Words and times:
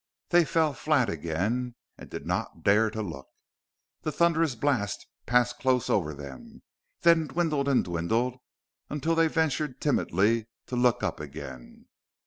They 0.29 0.45
fell 0.45 0.73
flat 0.73 1.11
again, 1.11 1.75
and 1.95 2.09
did 2.09 2.25
not 2.25 2.63
dare 2.63 2.89
to 2.89 3.03
look. 3.03 3.27
The 4.01 4.11
thunderous 4.11 4.55
blast 4.55 5.05
passed 5.27 5.59
close 5.59 5.91
over 5.91 6.11
them, 6.15 6.63
then 7.01 7.27
dwindled 7.27 7.67
and 7.67 7.83
dwindled, 7.83 8.39
until 8.89 9.13
they 9.13 9.27
ventured 9.27 9.79
timidly 9.79 10.47
to 10.65 10.75
look 10.75 11.03
up 11.03 11.19
again. 11.19 11.85